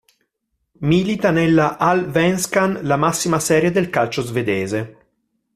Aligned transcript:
Milita 0.91 1.29
nella 1.29 1.77
Allsvenskan, 1.77 2.79
la 2.85 2.95
massima 2.97 3.39
serie 3.39 3.69
del 3.69 3.91
calcio 3.91 4.23
svedese. 4.23 4.97